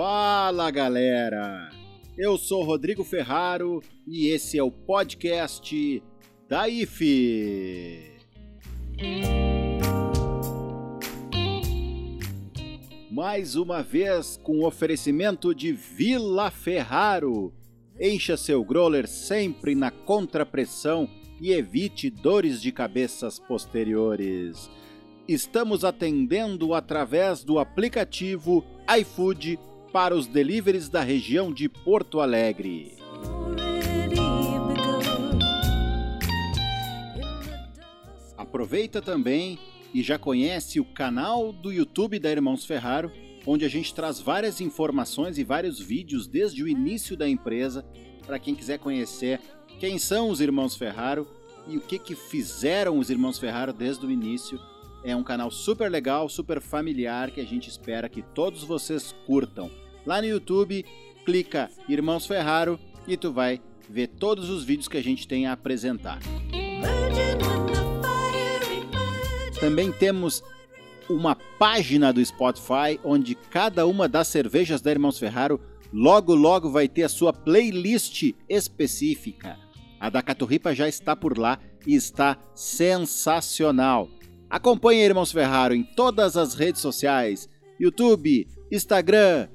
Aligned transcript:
Fala 0.00 0.70
galera! 0.70 1.70
Eu 2.16 2.38
sou 2.38 2.62
Rodrigo 2.62 3.02
Ferraro 3.02 3.82
e 4.06 4.28
esse 4.28 4.56
é 4.56 4.62
o 4.62 4.70
podcast 4.70 6.00
da 6.48 6.68
IFE. 6.68 8.12
Mais 13.10 13.56
uma 13.56 13.82
vez 13.82 14.36
com 14.40 14.64
oferecimento 14.64 15.52
de 15.52 15.72
Vila 15.72 16.48
Ferraro. 16.52 17.52
Encha 18.00 18.36
seu 18.36 18.62
growler 18.62 19.08
sempre 19.08 19.74
na 19.74 19.90
contrapressão 19.90 21.10
e 21.40 21.50
evite 21.50 22.08
dores 22.08 22.62
de 22.62 22.70
cabeças 22.70 23.40
posteriores. 23.40 24.70
Estamos 25.26 25.84
atendendo 25.84 26.72
através 26.72 27.42
do 27.42 27.58
aplicativo 27.58 28.64
iFood 28.96 29.58
para 29.92 30.14
os 30.14 30.26
deliveries 30.26 30.88
da 30.88 31.02
região 31.02 31.52
de 31.52 31.68
Porto 31.68 32.20
Alegre. 32.20 32.96
Aproveita 38.36 39.02
também 39.02 39.58
e 39.92 40.02
já 40.02 40.18
conhece 40.18 40.80
o 40.80 40.84
canal 40.84 41.52
do 41.52 41.72
YouTube 41.72 42.18
da 42.18 42.30
Irmãos 42.30 42.64
Ferraro, 42.64 43.10
onde 43.46 43.64
a 43.64 43.68
gente 43.68 43.94
traz 43.94 44.20
várias 44.20 44.60
informações 44.60 45.38
e 45.38 45.44
vários 45.44 45.80
vídeos 45.80 46.26
desde 46.26 46.62
o 46.62 46.68
início 46.68 47.16
da 47.16 47.28
empresa 47.28 47.84
para 48.26 48.38
quem 48.38 48.54
quiser 48.54 48.78
conhecer 48.78 49.40
quem 49.78 49.98
são 49.98 50.28
os 50.28 50.40
Irmãos 50.40 50.76
Ferraro 50.76 51.26
e 51.66 51.76
o 51.76 51.80
que, 51.80 51.98
que 51.98 52.14
fizeram 52.14 52.98
os 52.98 53.10
Irmãos 53.10 53.38
Ferraro 53.38 53.72
desde 53.72 54.04
o 54.04 54.10
início. 54.10 54.60
É 55.04 55.14
um 55.14 55.22
canal 55.22 55.50
super 55.50 55.90
legal, 55.90 56.28
super 56.28 56.60
familiar 56.60 57.30
que 57.30 57.40
a 57.40 57.44
gente 57.44 57.68
espera 57.68 58.08
que 58.08 58.22
todos 58.22 58.64
vocês 58.64 59.14
curtam. 59.26 59.70
Lá 60.08 60.22
no 60.22 60.26
YouTube, 60.26 60.86
clica 61.22 61.70
Irmãos 61.86 62.26
Ferraro 62.26 62.80
e 63.06 63.14
tu 63.14 63.30
vai 63.30 63.60
ver 63.90 64.06
todos 64.06 64.48
os 64.48 64.64
vídeos 64.64 64.88
que 64.88 64.96
a 64.96 65.02
gente 65.02 65.28
tem 65.28 65.46
a 65.46 65.52
apresentar. 65.52 66.18
Também 69.60 69.92
temos 69.92 70.42
uma 71.10 71.36
página 71.58 72.10
do 72.10 72.24
Spotify 72.24 72.98
onde 73.04 73.34
cada 73.34 73.86
uma 73.86 74.08
das 74.08 74.28
cervejas 74.28 74.80
da 74.80 74.90
Irmãos 74.90 75.18
Ferraro 75.18 75.60
logo 75.92 76.34
logo 76.34 76.70
vai 76.70 76.88
ter 76.88 77.02
a 77.02 77.08
sua 77.10 77.30
playlist 77.30 78.32
específica. 78.48 79.58
A 80.00 80.08
da 80.08 80.22
Caturripa 80.22 80.74
já 80.74 80.88
está 80.88 81.14
por 81.14 81.36
lá 81.36 81.58
e 81.86 81.94
está 81.94 82.38
sensacional. 82.54 84.08
Acompanhe 84.48 85.04
Irmãos 85.04 85.30
Ferraro 85.30 85.74
em 85.74 85.84
todas 85.84 86.34
as 86.34 86.54
redes 86.54 86.80
sociais: 86.80 87.46
YouTube, 87.78 88.48
Instagram, 88.72 89.48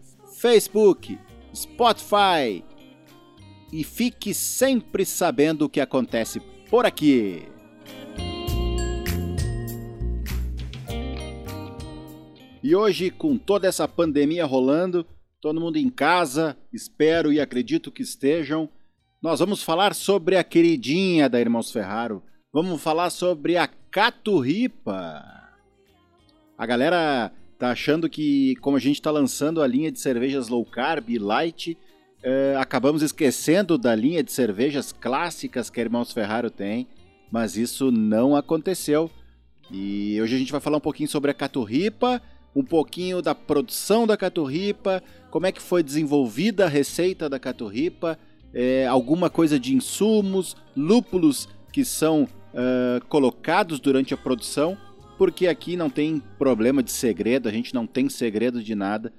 Facebook, 0.43 1.17
Spotify. 1.55 2.65
E 3.71 3.81
fique 3.81 4.33
sempre 4.33 5.05
sabendo 5.05 5.63
o 5.63 5.69
que 5.69 5.79
acontece 5.79 6.41
por 6.69 6.85
aqui. 6.85 7.47
E 12.61 12.75
hoje, 12.75 13.09
com 13.09 13.37
toda 13.37 13.69
essa 13.69 13.87
pandemia 13.87 14.45
rolando, 14.45 15.07
todo 15.39 15.61
mundo 15.61 15.77
em 15.77 15.89
casa, 15.89 16.57
espero 16.73 17.31
e 17.31 17.39
acredito 17.39 17.89
que 17.89 18.03
estejam, 18.03 18.69
nós 19.21 19.39
vamos 19.39 19.63
falar 19.63 19.95
sobre 19.95 20.35
a 20.35 20.43
queridinha 20.43 21.29
da 21.29 21.39
Irmãos 21.39 21.71
Ferraro. 21.71 22.21
Vamos 22.51 22.83
falar 22.83 23.11
sobre 23.11 23.55
a 23.55 23.65
Caturripa. 23.89 25.23
A 26.57 26.65
galera 26.65 27.31
tá 27.57 27.71
achando 27.71 28.09
que, 28.09 28.55
como 28.57 28.77
a 28.77 28.79
gente 28.79 28.95
está 28.95 29.11
lançando 29.11 29.61
a 29.61 29.67
linha 29.67 29.91
de 29.91 29.99
cervejas 29.99 30.47
low 30.47 30.65
carb 30.65 31.09
e 31.09 31.17
light, 31.17 31.77
é, 32.21 32.55
acabamos 32.57 33.01
esquecendo 33.01 33.77
da 33.77 33.93
linha 33.95 34.23
de 34.23 34.31
cervejas 34.31 34.91
clássicas 34.91 35.69
que 35.69 35.79
a 35.79 35.83
Irmãos 35.83 36.11
Ferraro 36.11 36.49
tem, 36.49 36.87
mas 37.31 37.57
isso 37.57 37.91
não 37.91 38.35
aconteceu. 38.35 39.09
E 39.71 40.19
hoje 40.21 40.35
a 40.35 40.39
gente 40.39 40.51
vai 40.51 40.61
falar 40.61 40.77
um 40.77 40.81
pouquinho 40.81 41.09
sobre 41.09 41.31
a 41.31 41.33
Caturripa 41.33 42.21
um 42.55 42.63
pouquinho 42.63 43.21
da 43.21 43.33
produção 43.33 44.05
da 44.05 44.15
caturripa, 44.15 45.01
como 45.31 45.47
é 45.47 45.51
que 45.51 45.61
foi 45.61 45.81
desenvolvida 45.81 46.65
a 46.65 46.69
receita 46.69 47.27
da 47.27 47.39
caturripa, 47.39 48.17
é, 48.53 48.85
alguma 48.85 49.29
coisa 49.29 49.59
de 49.59 49.73
insumos, 49.73 50.55
lúpulos 50.75 51.49
que 51.71 51.83
são 51.83 52.23
uh, 52.23 53.03
colocados 53.07 53.79
durante 53.79 54.13
a 54.13 54.17
produção, 54.17 54.77
porque 55.17 55.47
aqui 55.47 55.75
não 55.75 55.89
tem 55.89 56.19
problema 56.37 56.83
de 56.83 56.91
segredo, 56.91 57.47
a 57.47 57.51
gente 57.51 57.73
não 57.73 57.85
tem 57.85 58.09
segredo 58.09 58.63
de 58.63 58.75
nada. 58.75 59.13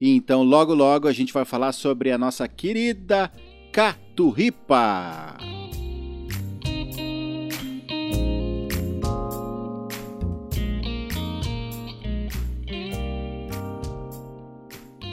E 0.00 0.10
então, 0.10 0.42
logo 0.42 0.74
logo, 0.74 1.08
a 1.08 1.12
gente 1.12 1.32
vai 1.32 1.44
falar 1.44 1.72
sobre 1.72 2.10
a 2.10 2.18
nossa 2.18 2.46
querida 2.46 3.32
caturripa. 3.72 5.36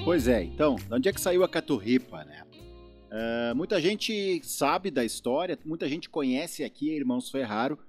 Pois 0.04 0.28
é, 0.28 0.44
então, 0.44 0.76
de 0.76 0.94
onde 0.94 1.08
é 1.08 1.14
que 1.14 1.22
saiu 1.22 1.46
a 1.46 1.50
caturripa, 1.50 2.26
né? 2.26 2.44
Uh, 3.10 3.56
muita 3.56 3.80
gente 3.80 4.42
sabe 4.44 4.92
da 4.92 5.06
história, 5.06 5.58
muita 5.64 5.88
gente 5.88 6.10
conhece 6.10 6.64
aqui 6.64 6.90
Irmãos 6.90 7.30
Ferraro 7.30 7.80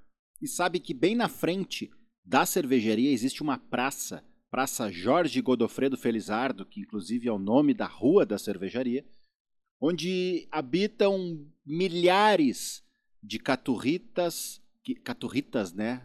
e 0.41 0.47
sabe 0.47 0.79
que 0.79 0.95
bem 0.95 1.17
na 1.17 1.29
frente 1.29 1.91
da 2.25 2.47
cervejaria 2.47 3.13
existe 3.13 3.43
uma 3.43 3.59
praça, 3.59 4.25
Praça 4.51 4.91
Jorge 4.91 5.43
Godofredo 5.43 5.97
Felizardo, 5.97 6.65
que 6.65 6.81
inclusive 6.81 7.29
é 7.29 7.33
o 7.33 7.39
nome 7.39 7.75
da 7.75 7.87
rua 7.87 8.25
da 8.25 8.39
cervejaria, 8.39 9.05
onde 9.81 10.49
habitam 10.51 11.45
milhares 11.67 12.83
de 13.23 13.39
caturritas, 13.39 14.63
caturritas, 15.03 15.73
né? 15.75 16.03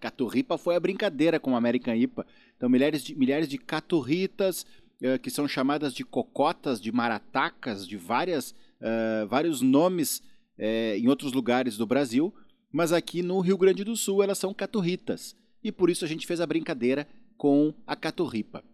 Caturripa 0.00 0.56
foi 0.58 0.74
a 0.74 0.80
brincadeira 0.80 1.38
com 1.38 1.54
a 1.54 1.58
American 1.58 1.94
IPA. 1.94 2.26
Então, 2.56 2.68
milhares 2.68 3.04
de, 3.04 3.14
milhares 3.14 3.48
de 3.48 3.58
caturritas 3.58 4.66
uh, 5.02 5.18
que 5.20 5.30
são 5.30 5.46
chamadas 5.46 5.92
de 5.94 6.04
cocotas, 6.04 6.80
de 6.80 6.90
maratacas, 6.90 7.86
de 7.86 7.96
várias, 7.96 8.52
uh, 8.80 9.26
vários 9.28 9.60
nomes 9.60 10.18
uh, 10.58 10.96
em 10.96 11.08
outros 11.08 11.32
lugares 11.32 11.76
do 11.76 11.86
Brasil, 11.86 12.34
mas 12.72 12.92
aqui 12.92 13.22
no 13.22 13.40
Rio 13.40 13.58
Grande 13.58 13.84
do 13.84 13.96
Sul 13.96 14.22
elas 14.22 14.38
são 14.38 14.54
caturritas. 14.54 15.36
E 15.62 15.70
por 15.70 15.90
isso 15.90 16.04
a 16.04 16.08
gente 16.08 16.26
fez 16.26 16.40
a 16.40 16.46
brincadeira 16.46 17.06
com 17.36 17.74
a 17.86 17.94
caturripa. 17.96 18.64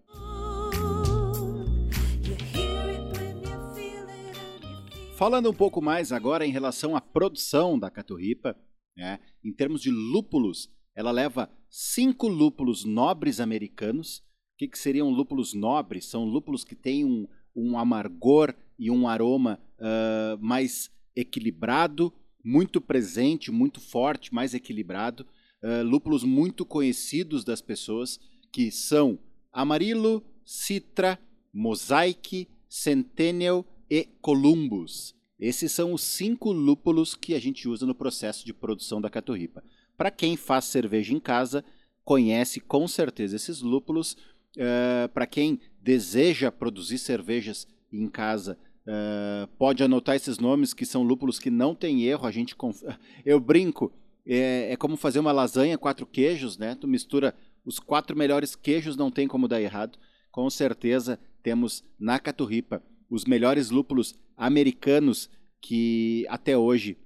Falando 5.17 5.51
um 5.51 5.55
pouco 5.55 5.83
mais 5.83 6.13
agora 6.13 6.47
em 6.47 6.53
relação 6.53 6.95
à 6.95 7.01
produção 7.01 7.79
da 7.79 7.91
caturripa, 7.91 8.57
né, 8.97 9.19
em 9.45 9.53
termos 9.53 9.83
de 9.83 9.91
lúpulos, 9.91 10.71
ela 10.95 11.11
leva 11.11 11.51
cinco 11.69 12.29
lúpulos 12.29 12.85
nobres 12.85 13.41
americanos 13.41 14.23
que, 14.59 14.67
que 14.67 14.79
seriam 14.79 15.09
lúpulos 15.09 15.55
nobres? 15.55 16.07
São 16.07 16.25
lúpulos 16.25 16.65
que 16.65 16.75
têm 16.75 17.05
um, 17.05 17.29
um 17.55 17.79
amargor 17.79 18.53
e 18.77 18.91
um 18.91 19.07
aroma 19.07 19.59
uh, 19.79 20.37
mais 20.45 20.91
equilibrado, 21.15 22.13
muito 22.45 22.81
presente, 22.81 23.53
muito 23.53 23.81
forte, 23.81 24.35
mais 24.35 24.55
equilibrado. 24.55 25.25
Uh, 25.63 25.83
lúpulos 25.83 26.23
muito 26.23 26.65
conhecidos 26.65 27.45
das 27.45 27.61
pessoas, 27.61 28.21
que 28.53 28.71
são 28.71 29.19
Amarillo, 29.53 30.23
Citra, 30.45 31.19
Mosaic, 31.53 32.49
Centennial 32.69 33.67
e 33.91 34.07
Columbus. 34.21 35.15
Esses 35.39 35.73
são 35.73 35.93
os 35.93 36.03
cinco 36.03 36.53
lúpulos 36.53 37.15
que 37.15 37.35
a 37.35 37.41
gente 37.41 37.69
usa 37.69 37.87
no 37.87 37.95
processo 37.95 38.45
de 38.45 38.53
produção 38.53 39.01
da 39.01 39.11
caturripa. 39.11 39.63
Para 39.97 40.11
quem 40.11 40.37
faz 40.37 40.65
cerveja 40.67 41.13
em 41.15 41.21
casa, 41.21 41.65
conhece 42.05 42.61
com 42.61 42.89
certeza 42.89 43.37
esses 43.37 43.61
lúpulos 43.61 44.13
uh, 44.13 44.17
eh, 44.57 45.09
para 45.13 45.27
quem 45.27 45.61
deseja 45.81 46.51
produzir 46.51 46.99
cervejas 46.99 47.67
em 47.93 48.09
casa, 48.09 48.59
uh, 48.87 49.47
pode 49.59 49.83
anotar 49.83 50.17
esses 50.17 50.39
nomes 50.39 50.75
que 50.75 50.87
são 50.87 51.03
lúpulos 51.03 51.39
que 51.39 51.51
não 51.51 51.75
tem 51.75 52.05
erro. 52.05 52.27
A 52.27 52.31
gente 52.31 52.57
conf... 52.57 52.83
eu 53.25 53.39
brinco, 53.39 53.93
é, 54.29 54.73
é, 54.73 54.77
como 54.77 54.97
fazer 54.97 55.19
uma 55.19 55.33
lasanha 55.33 55.79
quatro 55.79 56.07
queijos, 56.07 56.59
né? 56.59 56.75
Tu 56.75 56.87
mistura 56.87 57.35
os 57.65 57.79
quatro 57.79 58.17
melhores 58.17 58.55
queijos, 58.55 58.97
não 58.97 59.11
tem 59.11 59.27
como 59.27 59.49
dar 59.49 59.61
errado. 59.61 59.99
Com 60.31 60.49
certeza 60.51 61.19
temos 61.43 61.83
na 61.99 62.19
Caturripa 62.19 62.83
os 63.09 63.25
melhores 63.25 63.71
lúpulos 63.71 64.15
americanos 64.37 65.31
que 65.63 66.27
até 66.29 66.57
hoje, 66.57 66.99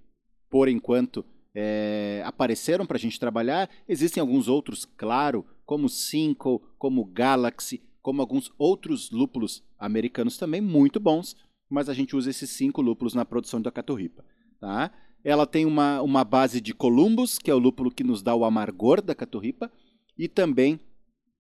por 0.51 0.69
enquanto, 0.69 1.25
é, 1.55 2.23
apareceram 2.27 2.85
para 2.85 2.97
a 2.97 3.01
gente 3.01 3.21
trabalhar. 3.21 3.71
Existem 3.89 4.21
alguns 4.21 4.49
outros, 4.49 4.85
claro, 4.85 5.47
como 5.65 5.89
Cinco, 5.89 6.61
como 6.77 7.05
Galaxy, 7.05 7.81
como 8.03 8.21
alguns 8.21 8.51
outros 8.59 9.11
lúpulos 9.13 9.63
americanos 9.79 10.37
também 10.37 10.61
muito 10.61 10.99
bons, 10.99 11.37
mas 11.71 11.89
a 11.89 11.95
gente 11.95 12.17
usa 12.17 12.31
esses 12.31 12.51
cinco 12.51 12.83
lúpulos 12.83 13.15
na 13.15 13.25
produção 13.25 13.63
da 13.63 13.71
caturripa. 13.71 14.25
Tá? 14.61 14.93
Ela 15.25 15.47
tem 15.47 15.65
uma, 15.65 16.03
uma 16.03 16.25
base 16.25 16.61
de 16.61 16.75
Columbus, 16.75 17.39
que 17.39 17.51
é 17.51 17.55
o 17.55 17.59
lúpulo 17.59 17.91
que 17.91 18.03
nos 18.03 18.23
dá 18.23 18.35
o 18.35 18.45
amargor 18.45 19.01
da 19.01 19.15
caturripa, 19.15 19.71
e 20.19 20.29
também 20.29 20.75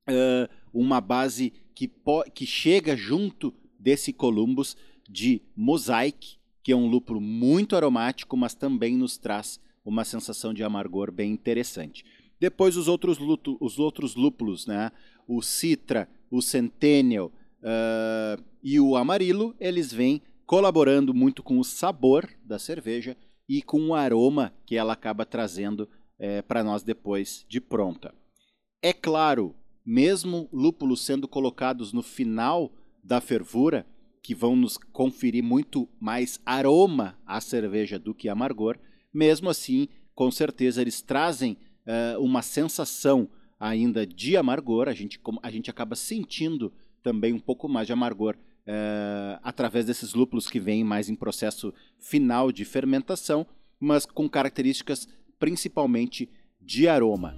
uh, 0.08 0.48
uma 0.72 1.00
base 1.00 1.52
que, 1.74 1.90
que 2.34 2.46
chega 2.46 2.96
junto 2.96 3.52
desse 3.78 4.12
Columbus 4.12 4.76
de 5.08 5.42
Mosaic, 5.56 6.36
que 6.62 6.72
é 6.72 6.76
um 6.76 6.86
lúpulo 6.86 7.20
muito 7.20 7.74
aromático, 7.74 8.36
mas 8.36 8.54
também 8.54 8.96
nos 8.96 9.16
traz 9.16 9.58
uma 9.84 10.04
sensação 10.04 10.54
de 10.54 10.62
amargor 10.62 11.10
bem 11.10 11.32
interessante. 11.32 12.04
Depois 12.38 12.76
os 12.76 12.88
outros, 12.88 13.18
luto, 13.18 13.56
os 13.60 13.78
outros 13.78 14.14
lúpulos, 14.14 14.66
né? 14.66 14.92
o 15.26 15.42
Citra, 15.42 16.08
o 16.30 16.40
Centennial 16.40 17.32
uh, 17.62 18.42
e 18.62 18.78
o 18.78 18.96
Amarilo, 18.96 19.54
eles 19.58 19.92
vêm 19.92 20.22
colaborando 20.46 21.12
muito 21.14 21.42
com 21.42 21.58
o 21.58 21.64
sabor 21.64 22.28
da 22.44 22.58
cerveja 22.58 23.16
e 23.48 23.62
com 23.62 23.88
o 23.88 23.94
aroma 23.94 24.52
que 24.66 24.76
ela 24.76 24.92
acaba 24.92 25.26
trazendo 25.26 25.88
é, 26.18 26.42
para 26.42 26.62
nós 26.62 26.82
depois 26.82 27.44
de 27.48 27.60
pronta. 27.60 28.14
É 28.80 28.92
claro, 28.92 29.54
mesmo 29.84 30.48
lúpulos 30.52 31.04
sendo 31.04 31.26
colocados 31.26 31.92
no 31.92 32.02
final 32.02 32.72
da 33.02 33.20
fervura, 33.20 33.86
que 34.22 34.34
vão 34.34 34.54
nos 34.54 34.76
conferir 34.76 35.42
muito 35.42 35.88
mais 35.98 36.40
aroma 36.46 37.18
à 37.26 37.40
cerveja 37.40 37.98
do 37.98 38.14
que 38.14 38.28
amargor, 38.28 38.78
mesmo 39.12 39.50
assim, 39.50 39.88
com 40.14 40.30
certeza 40.30 40.80
eles 40.80 41.02
trazem 41.02 41.58
uh, 41.86 42.20
uma 42.22 42.40
sensação 42.40 43.28
ainda 43.58 44.06
de 44.06 44.36
amargor, 44.36 44.88
a 44.88 44.92
gente, 44.92 45.20
a 45.42 45.50
gente 45.50 45.70
acaba 45.70 45.96
sentindo 45.96 46.72
também 47.02 47.32
um 47.32 47.40
pouco 47.40 47.68
mais 47.68 47.86
de 47.86 47.92
amargor 47.92 48.36
uh, 48.66 49.38
através 49.42 49.86
desses 49.86 50.14
lúpulos 50.14 50.48
que 50.48 50.60
vêm 50.60 50.84
mais 50.84 51.08
em 51.08 51.14
processo 51.14 51.72
final 51.98 52.52
de 52.52 52.64
fermentação, 52.64 53.46
mas 53.78 54.06
com 54.06 54.28
características 54.28 55.08
principalmente 55.38 56.30
de 56.60 56.88
aroma. 56.88 57.36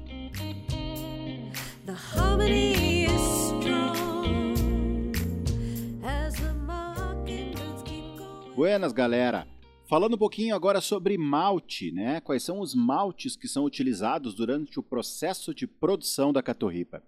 Buenas, 8.55 8.93
galera! 8.93 9.49
Falando 9.87 10.15
um 10.15 10.19
pouquinho 10.19 10.55
agora 10.55 10.81
sobre 10.81 11.19
malte, 11.19 11.91
né? 11.91 12.21
Quais 12.21 12.43
são 12.43 12.61
os 12.61 12.75
maltes 12.75 13.37
que 13.37 13.47
são 13.47 13.65
utilizados 13.65 14.35
durante 14.35 14.79
o 14.79 14.83
processo 14.83 15.55
de 15.55 15.67
produção 15.67 16.33
da 16.33 16.43
catorripa? 16.43 17.03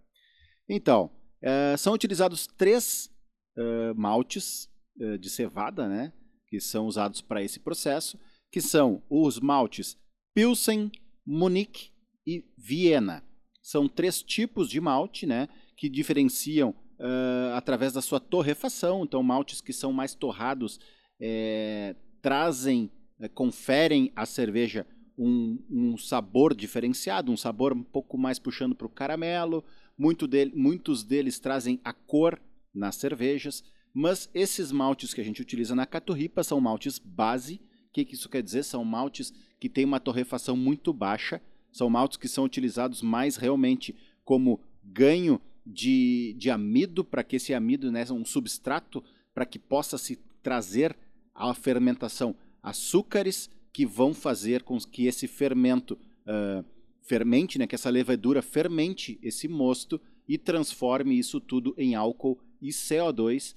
Então, 0.68 1.10
é, 1.40 1.76
são 1.76 1.94
utilizados 1.94 2.46
três 2.46 3.10
é, 3.56 3.92
maltes 3.94 4.68
é, 5.00 5.16
de 5.16 5.30
cevada, 5.30 5.88
né? 5.88 6.12
Que 6.48 6.60
são 6.60 6.86
usados 6.86 7.20
para 7.20 7.42
esse 7.42 7.60
processo, 7.60 8.18
que 8.50 8.60
são 8.60 9.02
os 9.08 9.40
maltes 9.40 9.96
Pilsen, 10.34 10.90
Munique 11.26 11.90
e 12.26 12.44
Viena. 12.56 13.24
São 13.62 13.88
três 13.88 14.22
tipos 14.22 14.68
de 14.68 14.80
malte, 14.80 15.26
né? 15.26 15.48
Que 15.76 15.88
diferenciam 15.88 16.70
uh, 16.70 17.54
através 17.54 17.92
da 17.92 18.02
sua 18.02 18.20
torrefação. 18.20 19.02
Então, 19.02 19.22
maltes 19.22 19.60
que 19.60 19.72
são 19.72 19.92
mais 19.92 20.14
torrados 20.14 20.78
é, 21.20 21.96
trazem, 22.20 22.90
é, 23.18 23.28
conferem 23.28 24.12
à 24.14 24.26
cerveja 24.26 24.86
um, 25.18 25.58
um, 25.70 25.96
sabor 25.96 26.54
diferenciado, 26.54 27.32
um 27.32 27.36
sabor 27.36 27.72
um 27.72 27.82
pouco 27.82 28.18
mais 28.18 28.38
puxando 28.38 28.74
para 28.74 28.86
o 28.86 28.90
caramelo. 28.90 29.64
Muito 29.96 30.26
dele, 30.26 30.52
muitos 30.54 31.02
deles 31.02 31.38
trazem 31.38 31.80
a 31.82 31.92
cor 31.92 32.38
nas 32.76 32.96
cervejas, 32.96 33.64
mas 33.93 34.28
esses 34.34 34.70
maltes 34.70 35.14
que 35.14 35.20
a 35.20 35.25
gente 35.25 35.40
utiliza 35.40 35.75
na 35.75 35.87
caturripa 35.87 36.44
são 36.44 36.61
maltes 36.61 36.99
base. 36.99 37.55
O 37.88 37.93
que, 37.93 38.05
que 38.05 38.14
isso 38.14 38.28
quer 38.28 38.43
dizer? 38.43 38.62
São 38.62 38.84
maltes 38.84 39.32
que 39.58 39.69
têm 39.69 39.84
uma 39.84 39.99
torrefação 39.99 40.55
muito 40.56 40.93
baixa, 40.93 41.40
são 41.73 41.88
maltes 41.88 42.19
que 42.19 42.28
são 42.28 42.44
utilizados 42.44 43.00
mais 43.00 43.37
realmente 43.37 43.94
como 44.23 44.61
ganho 44.84 45.40
de, 45.64 46.34
de 46.38 46.50
amido, 46.50 47.05
para 47.05 47.25
que 47.25 47.37
esse 47.37 47.55
amido, 47.55 47.90
né, 47.90 48.05
um 48.11 48.25
substrato, 48.25 49.02
para 49.34 49.46
que 49.46 49.58
possa 49.58 49.99
se 49.99 50.17
trazer 50.43 50.96
à 51.34 51.52
fermentação 51.55 52.37
açúcares 52.62 53.50
que 53.73 53.84
vão 53.84 54.14
fazer 54.14 54.62
com 54.62 54.78
que 54.78 55.06
esse 55.06 55.26
fermento 55.26 55.99
uh, 56.26 56.64
fermente, 57.02 57.58
né, 57.58 57.67
que 57.67 57.75
essa 57.75 57.90
levedura 57.90 58.43
fermente 58.43 59.19
esse 59.23 59.49
mosto 59.49 60.00
e 60.28 60.37
transforme 60.37 61.19
isso 61.19 61.40
tudo 61.40 61.75
em 61.76 61.94
álcool 61.94 62.38
e 62.60 62.68
CO2, 62.68 63.54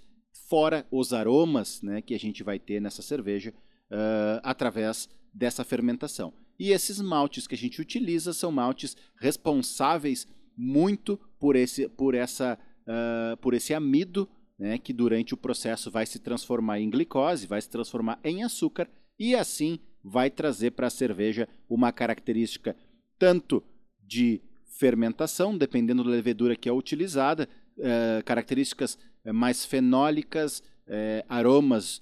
fora 0.47 0.85
os 0.91 1.13
aromas 1.13 1.81
né, 1.81 2.01
que 2.01 2.13
a 2.13 2.19
gente 2.19 2.43
vai 2.43 2.59
ter 2.59 2.81
nessa 2.81 3.01
cerveja 3.01 3.53
uh, 3.91 4.39
através 4.43 5.09
dessa 5.33 5.63
fermentação. 5.63 6.33
E 6.59 6.71
esses 6.71 6.99
maltes 6.99 7.47
que 7.47 7.55
a 7.55 7.57
gente 7.57 7.81
utiliza 7.81 8.33
são 8.33 8.51
maltes 8.51 8.97
responsáveis 9.19 10.27
muito 10.57 11.17
por 11.39 11.55
esse, 11.55 11.87
por 11.87 12.13
essa, 12.13 12.59
uh, 12.81 13.37
por 13.37 13.53
esse 13.53 13.73
amido 13.73 14.27
né, 14.57 14.77
que 14.77 14.91
durante 14.91 15.33
o 15.33 15.37
processo 15.37 15.89
vai 15.89 16.05
se 16.05 16.19
transformar 16.19 16.79
em 16.81 16.89
glicose, 16.89 17.47
vai 17.47 17.61
se 17.61 17.69
transformar 17.69 18.19
em 18.23 18.43
açúcar 18.43 18.89
e 19.17 19.35
assim 19.35 19.79
vai 20.03 20.29
trazer 20.29 20.71
para 20.71 20.87
a 20.87 20.91
cerveja 20.91 21.47
uma 21.69 21.91
característica 21.91 22.75
tanto 23.17 23.63
de 24.03 24.41
fermentação, 24.77 25.57
dependendo 25.57 26.03
da 26.03 26.09
levedura 26.09 26.55
que 26.55 26.69
é 26.69 26.73
utilizada, 26.73 27.47
uh, 27.79 28.23
características 28.23 28.97
eh, 29.23 29.31
mais 29.31 29.65
fenólicas, 29.65 30.59
uh, 30.87 31.25
aromas 31.27 32.01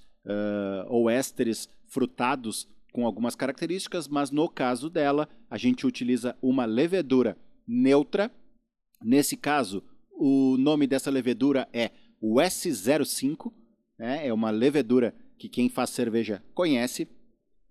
ou 0.90 1.10
ésteres 1.10 1.70
frutados 1.86 2.68
com 2.92 3.06
algumas 3.06 3.34
características, 3.34 4.10
mas 4.10 4.30
no 4.30 4.50
caso 4.50 4.90
dela, 4.90 5.30
a 5.50 5.58
gente 5.58 5.88
utiliza 5.88 6.36
uma 6.42 6.66
levedura 6.66 7.38
neutra. 7.66 8.30
Nesse 9.02 9.38
caso, 9.38 9.82
o 10.12 10.58
nome 10.58 10.86
dessa 10.86 11.10
levedura 11.10 11.66
é 11.72 11.92
o 12.20 12.42
S05, 12.42 13.54
né? 13.98 14.28
é 14.28 14.34
uma 14.34 14.50
levedura 14.50 15.16
que 15.38 15.48
quem 15.48 15.70
faz 15.70 15.92
cerveja 15.92 16.44
conhece, 16.54 17.08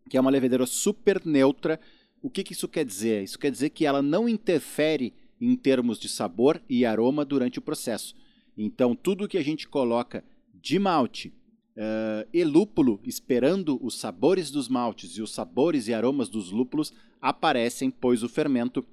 que 0.09 0.17
é 0.17 0.21
uma 0.21 0.31
levedura 0.31 0.65
super 0.65 1.21
neutra. 1.27 1.79
O 2.23 2.31
que, 2.31 2.45
que 2.45 2.53
isso 2.53 2.69
quer 2.69 2.85
dizer? 2.85 3.23
Isso 3.25 3.39
quer 3.39 3.51
dizer 3.51 3.71
que 3.71 3.85
ela 3.85 4.01
não 4.01 4.29
interfere 4.29 5.13
em 5.41 5.57
termos 5.57 5.99
de 5.99 6.09
sabor 6.09 6.61
e 6.69 6.85
aroma 6.85 7.25
durante 7.25 7.59
o 7.59 7.63
processo. 7.63 8.15
Então, 8.57 8.95
tudo 8.95 9.29
que 9.29 9.37
a 9.37 9.43
gente 9.43 9.69
coloca 9.69 10.25
de 10.55 10.79
malte 10.79 11.29
uh, 11.77 12.29
e 12.33 12.43
lúpulo, 12.43 13.01
esperando 13.05 13.79
os 13.85 13.99
sabores 13.99 14.51
dos 14.51 14.69
maltes 14.69 15.13
e 15.13 15.23
os 15.23 15.33
sabores 15.33 15.89
e 15.89 15.95
aromas 15.95 16.29
dos 16.29 16.51
lúpulos 16.51 16.93
aparecem, 17.21 17.91
pois 17.91 18.23
o 18.23 18.29
fermento 18.29 18.85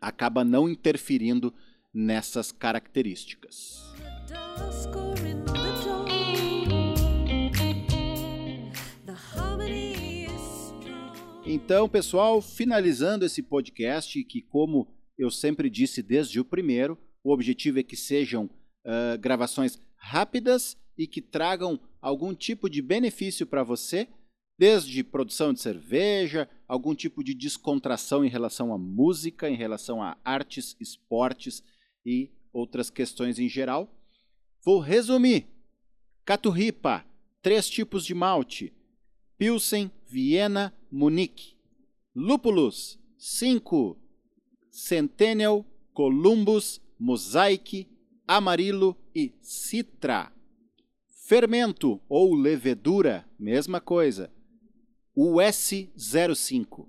acaba 0.00 0.44
não 0.44 0.68
interferindo 0.68 1.54
nessas 1.92 2.52
características. 2.52 3.82
Então, 11.50 11.88
pessoal, 11.88 12.42
finalizando 12.42 13.24
esse 13.24 13.42
podcast, 13.42 14.22
que 14.24 14.42
como 14.42 14.86
eu 15.18 15.30
sempre 15.30 15.68
disse 15.68 16.02
desde 16.02 16.38
o 16.38 16.44
primeiro, 16.44 16.96
o 17.24 17.32
objetivo 17.32 17.80
é 17.80 17.82
que 17.82 17.96
sejam 17.96 18.44
uh, 18.44 19.18
gravações 19.18 19.78
rápidas 19.96 20.76
e 20.96 21.06
que 21.06 21.20
tragam 21.20 21.78
algum 22.00 22.34
tipo 22.34 22.70
de 22.70 22.80
benefício 22.80 23.46
para 23.46 23.64
você, 23.64 24.08
desde 24.56 25.02
produção 25.04 25.52
de 25.52 25.60
cerveja, 25.60 26.48
algum 26.66 26.94
tipo 26.94 27.22
de 27.22 27.34
descontração 27.34 28.24
em 28.24 28.28
relação 28.28 28.72
à 28.72 28.78
música, 28.78 29.48
em 29.48 29.56
relação 29.56 30.02
a 30.02 30.16
artes, 30.24 30.76
esportes 30.80 31.62
e 32.04 32.30
outras 32.52 32.90
questões 32.90 33.38
em 33.38 33.48
geral. 33.48 33.92
Vou 34.64 34.80
resumir. 34.80 35.46
Caturripa, 36.24 37.04
três 37.42 37.68
tipos 37.68 38.04
de 38.04 38.14
malte: 38.14 38.72
Pilsen, 39.36 39.90
Viena, 40.06 40.74
Munique. 40.90 41.56
Lúpulos, 42.14 42.98
cinco: 43.16 43.96
Centennial, 44.78 45.66
Columbus, 45.92 46.80
Mosaic, 46.96 47.88
Amarilo 48.28 48.96
e 49.12 49.34
Citra. 49.42 50.32
Fermento 51.26 52.00
ou 52.08 52.32
levedura, 52.32 53.28
mesma 53.36 53.80
coisa. 53.80 54.30
O 55.16 55.38
S05. 55.38 56.86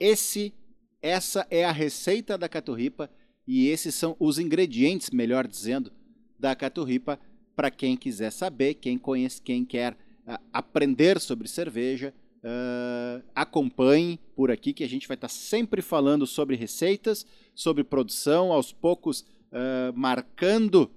Esse, 0.00 0.54
essa 1.02 1.46
é 1.50 1.62
a 1.62 1.70
receita 1.70 2.38
da 2.38 2.48
caturripa 2.48 3.10
e 3.46 3.68
esses 3.68 3.94
são 3.94 4.16
os 4.18 4.38
ingredientes, 4.38 5.10
melhor 5.10 5.46
dizendo, 5.46 5.92
da 6.38 6.56
caturripa 6.56 7.20
para 7.54 7.70
quem 7.70 7.98
quiser 7.98 8.32
saber, 8.32 8.74
quem 8.74 8.96
conhece, 8.96 9.42
quem 9.42 9.62
quer 9.62 9.92
uh, 10.26 10.38
aprender 10.52 11.20
sobre 11.20 11.48
cerveja, 11.48 12.14
uh, 12.46 13.22
acompanhe 13.34 14.18
por 14.34 14.50
aqui 14.50 14.72
que 14.72 14.84
a 14.84 14.88
gente 14.88 15.08
vai 15.08 15.16
estar 15.16 15.28
sempre 15.28 15.82
falando 15.82 16.26
sobre 16.26 16.54
receitas, 16.56 17.26
sobre 17.54 17.82
produção, 17.82 18.52
aos 18.52 18.72
poucos 18.72 19.20
uh, 19.20 19.92
marcando 19.94 20.90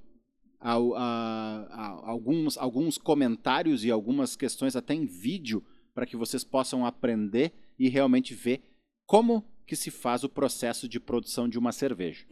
a, 0.59 0.75
a, 0.75 1.67
a, 1.71 2.09
alguns, 2.09 2.57
alguns 2.57 2.97
comentários 2.97 3.83
e 3.83 3.91
algumas 3.91 4.35
questões 4.35 4.75
até 4.75 4.93
em 4.93 5.05
vídeo 5.05 5.63
para 5.93 6.05
que 6.05 6.15
vocês 6.15 6.43
possam 6.43 6.85
aprender 6.85 7.51
e 7.77 7.89
realmente 7.89 8.33
ver 8.33 8.61
como 9.05 9.43
que 9.65 9.75
se 9.75 9.89
faz 9.91 10.23
o 10.23 10.29
processo 10.29 10.87
de 10.87 10.99
produção 10.99 11.49
de 11.49 11.57
uma 11.57 11.71
cerveja. 11.71 12.25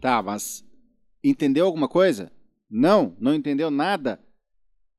Tá, 0.00 0.20
mas 0.20 0.64
Entendeu 1.24 1.66
alguma 1.66 1.86
coisa? 1.86 2.32
Não, 2.68 3.14
não 3.20 3.32
entendeu 3.32 3.70
nada? 3.70 4.18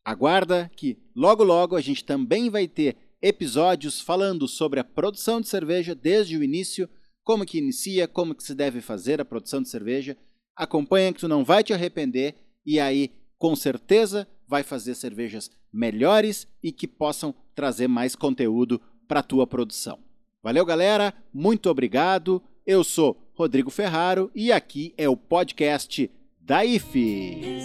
Aguarda 0.04 0.70
que 0.76 0.98
logo 1.16 1.44
logo 1.44 1.76
a 1.76 1.82
gente 1.82 2.04
também 2.04 2.50
vai 2.50 2.68
ter 2.68 2.98
episódios 3.22 4.02
falando 4.02 4.48
sobre 4.48 4.80
a 4.80 4.84
produção 4.84 5.40
de 5.40 5.48
cerveja 5.48 5.96
desde 5.96 6.38
o 6.38 6.44
início, 6.44 6.90
como 7.24 7.46
que 7.46 7.58
inicia, 7.58 8.08
como 8.08 8.36
que 8.36 8.44
se 8.44 8.54
deve 8.54 8.82
fazer 8.82 9.22
a 9.22 9.26
produção 9.26 9.62
de 9.62 9.70
cerveja. 9.70 10.18
Acompanha 10.56 11.14
que 11.14 11.22
tu 11.22 11.28
não 11.28 11.44
vai 11.44 11.64
te 11.64 11.74
arrepender 11.74 12.36
e 12.66 12.80
aí 12.80 13.12
com 13.38 13.56
certeza 13.56 14.28
vai 14.48 14.62
fazer 14.62 14.96
cervejas 14.96 15.50
melhores 15.72 16.48
e 16.62 16.72
que 16.72 16.88
possam 16.88 17.34
trazer 17.56 17.88
mais 17.88 18.16
conteúdo 18.16 18.80
para 19.08 19.22
a 19.22 19.24
tua 19.24 19.48
produção. 19.48 20.00
Valeu, 20.44 20.66
galera. 20.66 21.14
Muito 21.34 21.70
obrigado. 21.70 22.44
Eu 22.66 22.84
sou 22.84 23.32
Rodrigo 23.34 23.70
Ferraro 23.70 24.30
e 24.36 24.52
aqui 24.52 24.94
é 24.98 25.08
o 25.08 25.18
podcast 25.18 26.12
da 26.40 26.66
IFE. 26.66 27.64